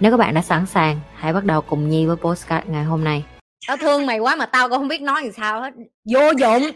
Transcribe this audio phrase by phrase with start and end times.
[0.00, 3.04] Nếu các bạn đã sẵn sàng, hãy bắt đầu cùng Nhi với postcard ngày hôm
[3.04, 3.24] nay.
[3.68, 5.70] Tao thương mày quá mà tao cũng không biết nói làm sao hết.
[6.14, 6.70] Vô dụng.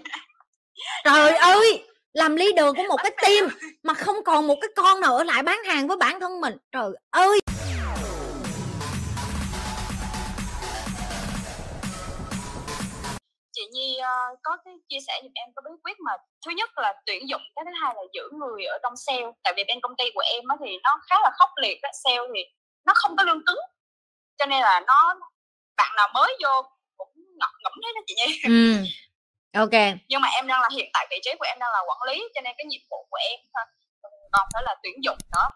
[1.05, 3.49] Trời ơi, làm leader của một cái team
[3.83, 6.57] mà không còn một cái con nào ở lại bán hàng với bản thân mình.
[6.73, 7.41] Trời ơi.
[13.53, 16.13] chị Nhi uh, có cái chia sẻ giùm em có bí quyết mà
[16.47, 19.53] thứ nhất là tuyển dụng cái thứ hai là giữ người ở trong sale tại
[19.57, 22.23] vì bên công ty của em á thì nó khá là khốc liệt á sale
[22.35, 22.41] thì
[22.87, 23.59] nó không có lương cứng
[24.39, 25.15] cho nên là nó
[25.77, 26.63] bạn nào mới vô
[26.97, 27.09] cũng
[27.41, 28.85] ngập ngẫm đấy đó chị Nhi Ừ.
[29.61, 29.99] Ok.
[30.09, 32.29] nhưng mà em đang là hiện tại vị trí của em đang là quản lý
[32.35, 33.63] cho nên cái nhiệm vụ của em ha,
[34.33, 35.49] còn phải là tuyển dụng nữa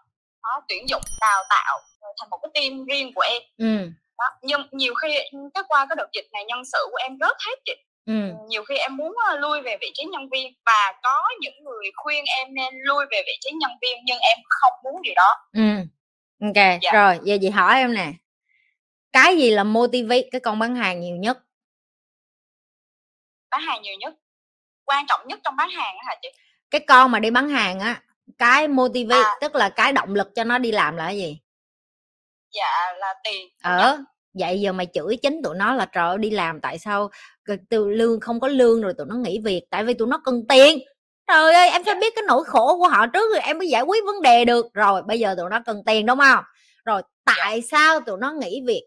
[0.43, 3.89] đó, tuyển dụng đào tạo rồi thành một cái team riêng của em Ừ.
[4.19, 4.25] đó.
[4.41, 5.19] nhưng nhiều khi
[5.53, 7.73] cái qua cái đợt dịch này nhân sự của em rớt hết chị
[8.05, 8.13] Ừ.
[8.47, 11.85] nhiều khi em muốn ờ, lui về vị trí nhân viên và có những người
[11.95, 15.35] khuyên em nên lui về vị trí nhân viên nhưng em không muốn điều đó
[15.53, 15.61] Ừ.
[16.39, 16.91] Ok, Dạ.
[16.93, 18.13] rồi giờ chị hỏi em nè.
[19.11, 21.37] Cái gì là motivate cái con bán hàng nhiều nhất?
[23.51, 24.13] bán hàng nhiều nhất
[24.85, 26.29] quan trọng nhất trong bán hàng á hả chị
[26.71, 28.03] Cái con mà đi bán hàng á,
[28.37, 29.35] cái motivate À.
[29.41, 31.39] tức là cái động lực cho nó đi làm là cái gì?
[32.51, 33.51] dạ là tiền nhập.
[33.63, 33.97] Ờ,
[34.33, 37.09] vậy giờ mày chửi chính tụi nó là trời ơi đi làm tại sao
[37.69, 40.45] từ lương không có lương rồi tụi nó nghỉ việc tại vì tụi nó cần
[40.49, 40.79] tiền.
[41.29, 43.81] Trời ơi, em phải biết cái nỗi khổ của họ trước rồi em mới giải
[43.81, 44.65] quyết vấn đề được.
[44.73, 46.43] Rồi, bây giờ tụi nó cần tiền đúng không?
[46.85, 48.83] Rồi, tại sao tụi nó nghỉ việc?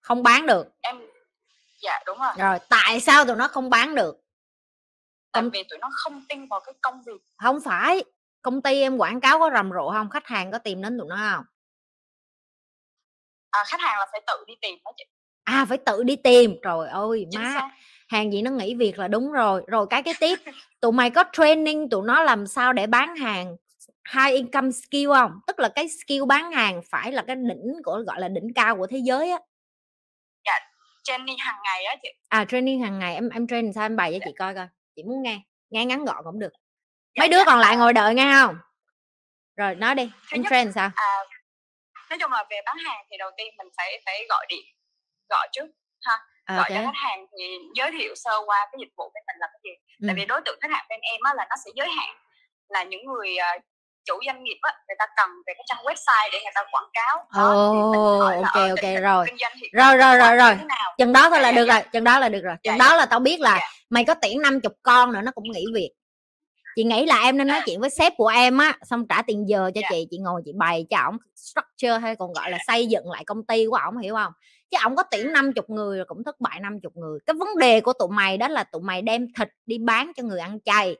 [0.00, 0.66] Không bán được.
[0.80, 0.96] em
[1.82, 4.16] dạ đúng rồi Rồi, tại sao tụi nó không bán được?
[5.32, 8.04] tại công- vì tụi nó không tin vào cái công việc Không phải.
[8.42, 10.10] Công ty em quảng cáo có rầm rộ không?
[10.10, 11.44] Khách hàng có tìm đến tụi nó không?
[13.50, 15.04] à, khách hàng là phải tự đi tìm đó chị
[15.44, 16.56] À phải tự đi tìm.
[16.62, 17.70] Trời ơi, chính má xác
[18.08, 19.62] hàng gì nó nghỉ việc là đúng rồi.
[19.66, 20.38] Rồi cái cái tiếp
[20.80, 23.56] tụi mày có training tụi nó làm sao để bán hàng
[24.14, 25.40] high income skill không?
[25.46, 28.76] Tức là cái skill bán hàng phải là cái đỉnh của gọi là đỉnh cao
[28.76, 29.38] của thế giới á.
[31.04, 32.08] Training hàng ngày á chị.
[32.28, 33.14] À training hàng ngày.
[33.14, 34.66] Em em training sao em bày cho chị coi coi.
[34.96, 35.40] Chị muốn nghe
[35.70, 36.52] nghe ngắn gọn cũng được.
[37.14, 37.44] Dạ, mấy đứa dạ.
[37.46, 38.56] còn lại ngồi đợi nghe không?
[39.56, 40.90] Rồi nói đi Thứ em nhất- train sao?
[40.94, 41.06] à,
[42.10, 44.64] nói chung là về bán hàng thì đầu tiên mình phải phải gọi điện
[45.28, 45.66] gọi trước
[46.56, 49.36] gọi cho ok khách hàng thì giới thiệu sơ qua cái dịch vụ bên mình
[49.40, 49.70] là cái gì?
[50.06, 50.16] Tại Ừ.
[50.16, 52.14] vì đối tượng khách hàng bên em á là nó sẽ giới hạn
[52.68, 53.58] là những người à,
[54.04, 56.90] chủ doanh nghiệp á người ta cần về cái trang website để người ta quảng
[56.92, 57.16] cáo.
[57.16, 59.26] Đó, Ồ, hỏi là, ok, ờ, ok, rồi.
[59.72, 60.56] rồi rồi rồi tại rồi.
[60.98, 61.74] chừng đó thôi là Dạ, được dạ.
[61.74, 62.54] rồi chừng đó là được rồi.
[62.62, 63.60] Chừng Dạ, đó là tao biết là
[63.90, 65.90] mày có tuyển 50 con nữa nó cũng nghỉ việc.
[66.76, 67.62] Chị nghĩ là em nên nói À.
[67.66, 69.88] chuyện với sếp của em á xong trả tiền giờ cho Dạ.
[69.90, 73.24] chị chị ngồi chị bày cho ổng structure hay còn gọi là xây dựng lại
[73.26, 74.32] công ty của ổng hiểu không
[74.70, 77.80] chứ ổng có tuyển 50 người rồi cũng thất bại 50 người cái vấn đề
[77.80, 80.96] của tụi mày đó là tụi mày đem thịt đi bán cho người ăn chay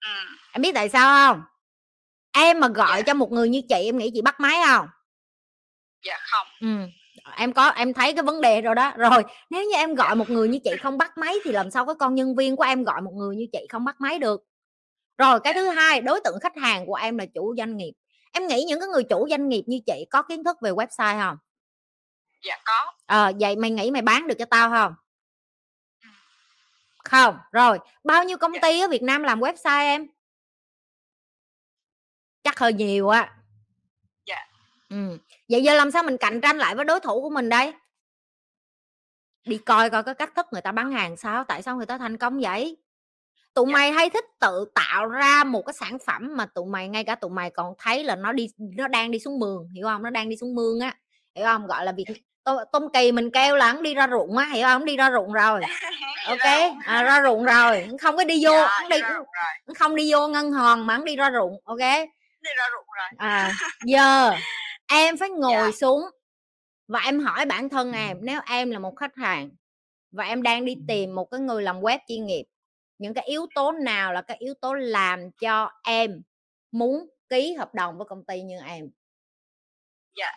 [0.00, 0.10] ừ.
[0.52, 1.42] em biết tại sao không
[2.32, 3.02] em mà gọi Dạ.
[3.06, 4.86] cho một người như chị em nghĩ chị bắt máy không
[6.04, 6.86] dạ không Ừ.
[7.36, 8.92] Em có em thấy cái vấn đề rồi đó.
[8.96, 11.86] Rồi, nếu như em gọi một người như chị không bắt máy thì làm sao
[11.86, 14.40] có con nhân viên của em gọi một người như chị không bắt máy được.
[15.18, 17.92] Rồi, cái thứ hai, đối tượng khách hàng của em là chủ doanh nghiệp.
[18.32, 21.20] Em nghĩ những cái người chủ doanh nghiệp như chị có kiến thức về website
[21.20, 21.36] không?
[22.44, 24.94] Dạ có Ờ vậy mày nghĩ mày bán được cho tao không?
[27.04, 27.38] Không.
[27.52, 28.58] Rồi, bao nhiêu công Dạ.
[28.62, 30.06] ty ở Việt Nam làm website em?
[32.42, 33.34] Chắc hơi nhiều á.
[34.26, 34.46] Dạ.
[34.88, 35.18] Ừ.
[35.48, 37.72] Vậy giờ làm sao mình cạnh tranh lại với đối thủ của mình đây?
[39.44, 41.98] Đi coi coi cái cách thức người ta bán hàng sao, tại sao người ta
[41.98, 42.76] thành công vậy?
[43.54, 43.72] Tụi Dạ.
[43.72, 47.14] mày hay thích tự tạo ra một cái sản phẩm mà tụi mày ngay cả
[47.14, 50.02] tụi mày còn thấy là nó đi nó đang đi xuống mương, hiểu không?
[50.02, 50.96] Nó đang đi xuống mương á.
[51.34, 51.66] Hiểu không?
[51.66, 52.04] Gọi là việc
[52.44, 54.70] tôm, kỳ mình kêu là hắn đi ra ruộng á, hiểu không?
[54.70, 55.60] Hắn đi ra ruộng rồi.
[56.26, 59.00] Ok, à, ra ruộng rồi, không có đi vô, dạ, hắn đi
[59.74, 61.78] không đi vô ngân hòn mà hắn đi ra ruộng, ok?
[62.40, 63.52] đi ra ruộng rồi à
[63.84, 64.32] giờ
[64.86, 65.78] em phải ngồi Dạ.
[65.80, 66.02] xuống
[66.88, 69.50] và em hỏi bản thân em nếu em là một khách hàng
[70.12, 72.44] và em đang đi tìm một cái người làm web chuyên nghiệp
[72.98, 76.22] những cái yếu tố nào là cái yếu tố làm cho em
[76.72, 78.90] muốn ký hợp đồng với công ty như em
[80.16, 80.32] Dạ.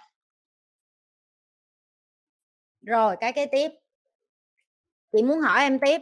[2.88, 3.68] Rồi cái kế tiếp.
[5.12, 6.01] Chị muốn hỏi em tiếp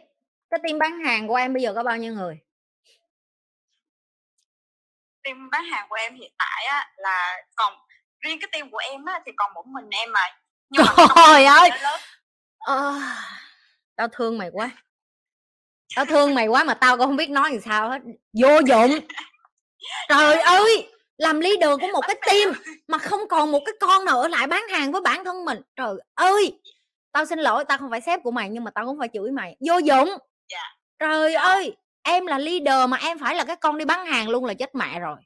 [0.50, 2.40] cái team bán hàng của em bây giờ có bao nhiêu người?
[5.24, 7.74] Team bán hàng của em hiện tại á là còn
[8.20, 10.20] riêng cái team của em á thì còn một mình em mà.
[10.70, 11.70] Nhưng mà trời ơi!
[12.58, 12.94] ờ,
[13.96, 14.70] tao thương mày quá.
[15.96, 18.02] Tao thương mày quá mà tao cũng không biết nói làm sao hết.
[18.42, 19.00] Vô dụng.
[20.10, 20.90] Trời ơi!
[21.18, 22.54] Làm leader của một cái team
[22.88, 25.62] mà không còn một cái con nào ở lại bán hàng với bản thân mình.
[25.76, 26.60] Trời ơi
[27.16, 29.32] tao xin lỗi tao không phải sếp của mày nhưng mà tao cũng phải chửi
[29.32, 29.56] mày.
[29.68, 30.10] Vô dụng.
[30.50, 30.76] Dạ.
[31.00, 34.46] trời ơi em là leader mà em phải là cái con đi bán hàng luôn
[34.46, 35.18] là chết mẹ rồi.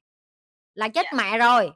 [0.73, 1.17] Là chết dạ.
[1.17, 1.71] mẹ rồi.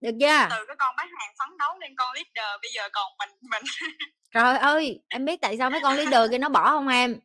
[0.00, 0.46] Được chưa?
[0.50, 3.62] Từ cái con bán hàng phấn đấu lên con leader bây giờ còn mình mình.
[4.34, 7.16] Trời ơi em biết tại sao mấy con leader kia nó bỏ không em?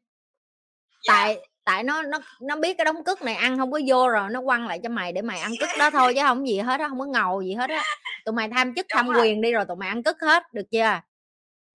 [1.08, 1.14] Dạ.
[1.14, 4.30] tại tại nó nó nó biết cái đống cức này ăn không có vô rồi
[4.32, 6.80] nó quăng lại cho mày để mày ăn cức đó thôi chứ không gì hết
[6.80, 7.84] á không có ngầu gì hết á.
[8.26, 11.00] Tụi mày tham chức tham quyền đi rồi tụi mày ăn cức hết được chưa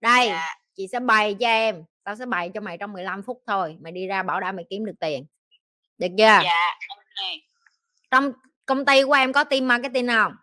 [0.01, 0.27] đây.
[0.27, 0.55] Dạ.
[0.75, 3.91] chị sẽ bày cho em tao sẽ bày cho mày trong 15 phút thôi mày
[3.91, 5.25] đi ra bảo đảm mày kiếm được tiền.
[5.97, 6.39] Được chưa?
[6.43, 7.41] Dạ okay.
[8.11, 8.31] trong
[8.65, 10.33] công ty của em có team marketing không?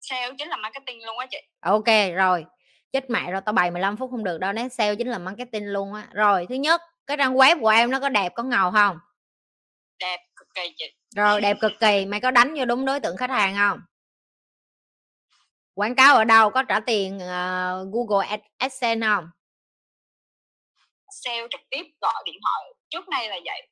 [0.00, 1.38] Sale chính là marketing luôn á chị.
[1.60, 2.46] Ok rồi.
[2.92, 5.66] Chết mẹ rồi tao bày 15 phút không được đâu nếu sale chính là marketing
[5.66, 6.08] luôn á.
[6.12, 8.98] Rồi thứ nhất cái trang web của em nó có đẹp có ngầu không?
[9.98, 10.84] Đẹp cực kỳ chị.
[11.16, 12.06] Rồi đẹp cực kỳ.
[12.06, 13.80] Mày có đánh vô đúng đối tượng khách hàng không
[15.74, 19.24] quảng cáo ở đâu có trả tiền uh, Google AdSense không
[21.22, 23.68] sale trực tiếp gọi điện thoại trước nay là vậy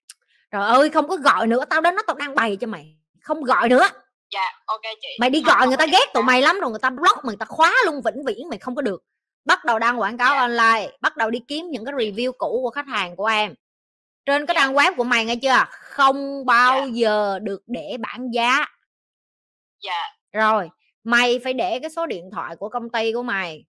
[0.50, 3.44] trời ơi không có gọi nữa tao đến nó tao đang bày cho mày không
[3.44, 3.88] gọi nữa
[4.30, 6.90] dạ ok chị mày đi gọi người ta ghét tụi mày lắm rồi người ta
[6.90, 9.04] block mày người ta khóa luôn vĩnh viễn mày không có được
[9.44, 10.34] bắt đầu đăng quảng cáo.
[10.34, 10.40] Dạ.
[10.40, 13.54] online bắt đầu đi kiếm những cái review cũ của khách hàng của em
[14.26, 14.54] trên cái.
[14.54, 14.60] Dạ.
[14.60, 16.80] trang web của mày nghe chưa không bao.
[16.80, 16.86] Dạ.
[16.92, 18.66] giờ được để bản giá
[19.82, 20.70] dạ rồi
[21.04, 23.64] mày phải để cái số điện thoại của công ty của mày.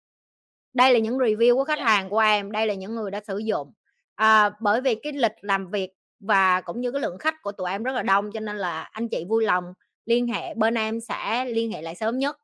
[0.73, 3.37] Đây là những review của khách hàng của em đây là những người đã sử
[3.37, 3.73] dụng.
[4.15, 5.89] À, bởi vì cái lịch làm việc
[6.19, 8.81] và cũng như cái lượng khách của tụi em rất là đông cho nên là
[8.81, 9.73] anh chị vui lòng
[10.05, 12.37] liên hệ bên em sẽ liên hệ lại sớm nhất.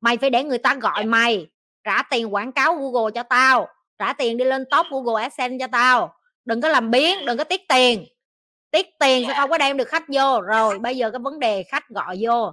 [0.00, 1.46] Mày phải để người ta gọi mày
[1.84, 3.68] trả tiền quảng cáo google cho tao
[3.98, 6.14] trả tiền đi lên top google adsense cho tao.
[6.44, 8.06] Đừng có làm biến đừng có tiết tiền.
[8.70, 10.40] Tiết tiền sẽ không có đem được khách vô.
[10.40, 12.52] Rồi bây giờ cái vấn đề khách gọi vô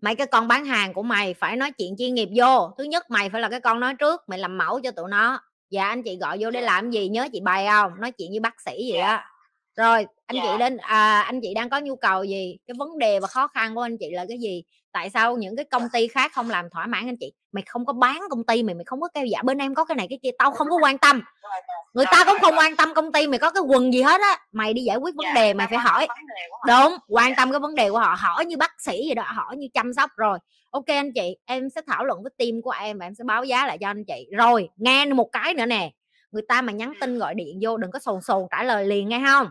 [0.00, 2.74] mày cái con bán hàng của mày phải nói chuyện chuyên nghiệp vô.
[2.78, 5.40] Thứ nhất mày phải là cái con nói trước mày làm mẫu cho tụi nó.
[5.70, 7.92] Dạ anh chị gọi vô để làm gì nhớ chị bày không?
[8.00, 9.29] Nói chuyện với bác sĩ vậy á
[9.80, 13.20] rồi anh chị đến à, anh chị đang có nhu cầu gì cái vấn đề
[13.20, 14.62] và khó khăn của anh chị là cái gì?
[14.92, 17.32] Tại sao những cái công ty khác không làm thỏa mãn anh chị?
[17.52, 19.84] Mày không có bán công ty mày mày không có kêu dạ bên em có
[19.84, 20.30] cái này cái kia.
[20.38, 21.22] Tao không có quan tâm.
[21.94, 24.38] Người ta cũng không quan tâm công ty mày có cái quần gì hết á.
[24.52, 26.08] Mày đi giải quyết vấn đề mày phải hỏi
[26.66, 28.14] đúng quan tâm cái vấn đề của họ.
[28.18, 30.38] Hỏi như bác sĩ gì đó hỏi như chăm sóc rồi.
[30.70, 33.44] Ok anh chị em sẽ thảo luận với team của em và em sẽ báo
[33.44, 34.26] giá lại cho anh chị.
[34.32, 35.90] Rồi nghe một cái nữa nè.
[36.32, 39.08] Người ta mà nhắn tin gọi điện vô đừng có sồn sồn trả lời liền
[39.08, 39.46] nghe không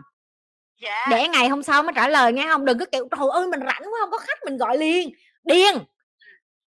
[0.80, 1.06] dạ.
[1.10, 2.64] để ngày hôm sau mới trả lời nghe không?
[2.64, 5.10] Đừng có kiểu trời ơi mình rảnh quá không có khách mình gọi liền.
[5.44, 5.78] Điên.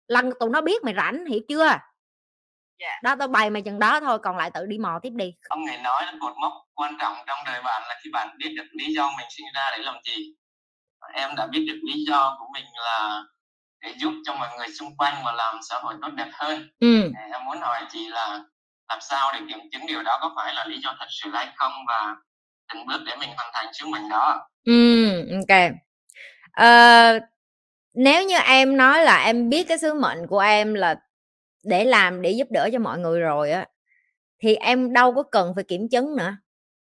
[0.08, 1.78] Lần tụi nó biết mày rảnh hiểu chưa?
[2.80, 3.00] Dạ.
[3.04, 5.34] đó tao bày mày chừng đó thôi còn lại tự đi mò tiếp đi.
[5.50, 8.66] Ông này nói cột mốc quan trọng trong đời bạn là khi bạn biết được
[8.72, 10.34] lý do mình sinh ra để làm gì.
[11.14, 13.24] Em đã biết được lý do của mình là
[13.82, 16.70] để giúp cho mọi người xung quanh và làm xã hội tốt đẹp hơn.
[16.80, 17.12] Ừ.
[17.32, 18.40] em muốn hỏi chị là
[18.90, 21.48] làm sao để kiểm chứng điều đó có phải là lý do thật sự hay
[21.56, 21.72] không?
[21.88, 22.16] Và
[22.74, 24.48] từng bước để mình hoàn thành sứ mệnh đó.
[24.66, 25.72] Ừ ok.
[26.62, 27.24] Uh,
[27.94, 30.96] nếu như em nói là em biết cái sứ mệnh của em là
[31.64, 33.68] để làm để giúp đỡ cho mọi người rồi á
[34.44, 36.38] thì em đâu có cần phải kiểm chứng nữa.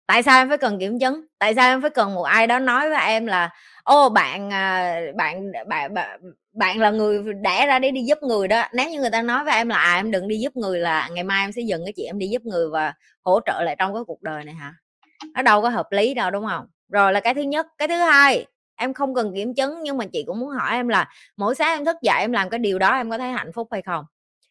[0.08, 1.26] Tại sao em phải cần kiểm chứng?
[1.40, 3.50] Tại sao em phải cần một ai đó nói với em là
[3.84, 6.20] ô bạn à, bạn bạn bạn
[6.54, 8.64] bạn là người đẻ ra để đi giúp người đó.
[8.74, 11.10] Nếu như người ta nói với em là à, em đừng đi giúp người là
[11.12, 13.76] ngày mai em sẽ dừng cái chuyện em đi giúp người và hỗ trợ lại
[13.80, 14.74] trong cái cuộc đời này hả?
[15.34, 17.68] Nó đâu có hợp lý đâu, đúng không rồi là cái thứ nhất.
[17.78, 20.88] Cái thứ hai, em không cần kiểm chứng, nhưng mà chị cũng muốn hỏi em
[20.88, 23.52] là mỗi sáng em thức dậy em làm cái điều đó em có thấy hạnh
[23.54, 24.06] phúc hay không?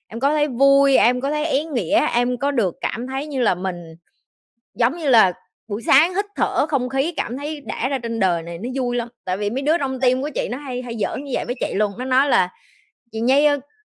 [0.06, 3.40] Em có thấy vui, em có thấy ý nghĩa, em có được cảm thấy như
[3.40, 3.96] là mình,
[4.74, 5.32] giống như là
[5.68, 8.96] buổi sáng hít thở không khí, cảm thấy đã ra trên đời này nó vui
[8.96, 9.08] lắm.
[9.24, 11.54] Tại vì mấy đứa trong tim của chị nó hay hay giỡn như vậy với
[11.60, 11.92] chị luôn.
[11.98, 12.48] Nó nói là,
[13.12, 13.48] chị nhi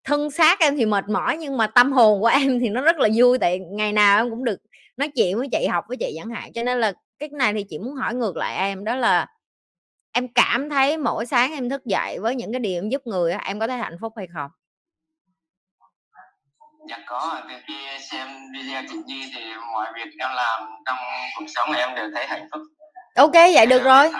[0.04, 2.96] thân xác em thì mệt mỏi, nhưng mà tâm hồn của em thì nó rất
[2.96, 4.60] là vui, tại ngày nào em cũng được
[4.96, 7.64] nói chuyện với chị học với chị chẳng hạn cho nên là cái này thì
[7.68, 9.26] chị muốn hỏi ngược lại em đó là
[10.12, 13.32] em cảm thấy mỗi sáng em thức dậy với những cái điều em giúp người
[13.44, 14.50] em có thấy hạnh phúc hay không?
[16.88, 19.40] Dạ có từ khi xem video chị Nhi thì
[19.72, 20.96] mọi việc em làm trong
[21.38, 22.60] cuộc sống em đều thấy hạnh phúc.
[23.16, 24.10] Ok vậy được rồi.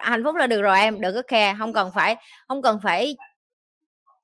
[0.00, 2.16] hạnh phúc là được rồi em đừng có khe không cần phải
[2.48, 3.16] không cần phải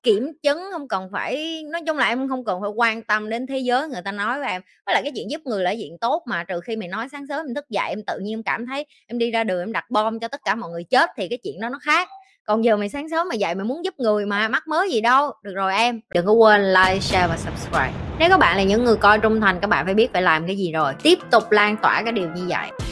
[0.03, 3.47] kiểm chứng, không cần phải, nói chung là em không cần phải quan tâm đến
[3.47, 4.61] thế giới người ta nói với em.
[4.85, 7.27] Với lại cái chuyện giúp người là chuyện tốt mà, trừ khi mày nói sáng
[7.27, 9.71] sớm em thức dậy em tự nhiên em cảm thấy em đi ra đường em
[9.71, 12.09] đặt bom cho tất cả mọi người chết thì cái chuyện đó nó khác.
[12.45, 15.01] Còn giờ mày sáng sớm mà dậy mày muốn giúp người mà, mắc mới gì
[15.01, 15.31] đâu.
[15.43, 17.93] Được rồi em, đừng có quên like, share và subscribe.
[18.19, 20.47] Nếu các bạn là những người coi trung thành, các bạn phải biết phải làm
[20.47, 20.93] cái gì rồi.
[21.03, 22.90] Tiếp tục lan tỏa cái điều như vậy.